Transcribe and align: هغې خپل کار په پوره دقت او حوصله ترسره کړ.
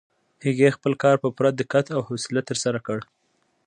هغې 0.45 0.75
خپل 0.77 0.93
کار 1.03 1.15
په 1.23 1.27
پوره 1.35 1.51
دقت 1.61 1.85
او 1.95 1.99
حوصله 2.07 2.41
ترسره 2.49 2.79
کړ. 2.87 2.99